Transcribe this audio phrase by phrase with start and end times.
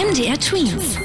[0.00, 0.96] MDR Twins.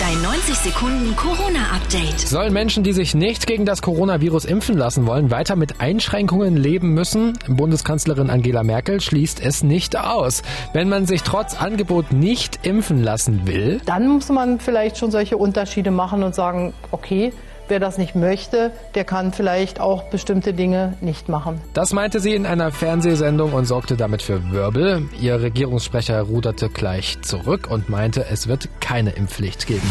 [0.00, 2.18] Dein 90 Sekunden Corona-Update.
[2.18, 6.94] Sollen Menschen, die sich nicht gegen das Coronavirus impfen lassen wollen, weiter mit Einschränkungen leben
[6.94, 7.38] müssen?
[7.46, 10.42] Bundeskanzlerin Angela Merkel schließt es nicht aus.
[10.72, 15.36] Wenn man sich trotz Angebot nicht impfen lassen will, Dann muss man vielleicht schon solche
[15.36, 17.34] Unterschiede machen und sagen, okay,
[17.70, 21.60] wer das nicht möchte, der kann vielleicht auch bestimmte Dinge nicht machen.
[21.72, 25.08] das meinte sie in einer Fernsehsendung und sorgte damit für Wirbel.
[25.20, 29.88] Ihr Regierungssprecher ruderte gleich zurück und meinte, es wird keine Impfpflicht geben.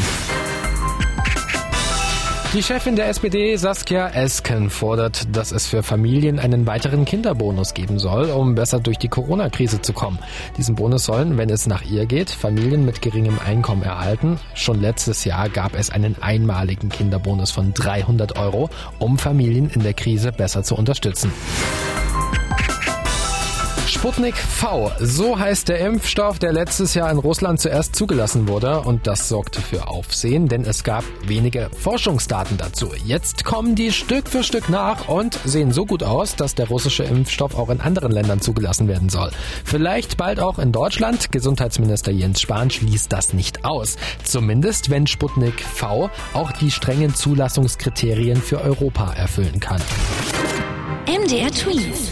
[2.56, 8.00] Die Chefin der SPD, Saskia Esken, fordert, dass es für Familien einen weiteren Kinderbonus geben
[8.00, 10.18] soll, um besser durch die Corona-Krise zu kommen.
[10.58, 14.40] Diesen Bonus sollen, wenn es nach ihr geht, Familien mit geringem Einkommen erhalten.
[14.56, 19.94] Schon letztes Jahr gab es einen einmaligen Kinderbonus von 300 Euro, um Familien in der
[19.94, 21.32] Krise besser zu unterstützen.
[23.90, 29.08] Sputnik V, so heißt der Impfstoff, der letztes Jahr in Russland zuerst zugelassen wurde und
[29.08, 32.92] das sorgte für Aufsehen, denn es gab wenige Forschungsdaten dazu.
[33.04, 37.04] Jetzt kommen die Stück für Stück nach und sehen so gut aus, dass der russische
[37.04, 39.32] Impfstoff auch in anderen Ländern zugelassen werden soll.
[39.66, 41.32] Vielleicht bald auch in Deutschland.
[41.32, 43.96] Gesundheitsminister Jens Spahn schließt das nicht aus.
[44.24, 49.82] Zumindest wenn Sputnik V auch die strengen Zulassungskriterien für Europa erfüllen kann.
[51.08, 52.12] MDR Twins.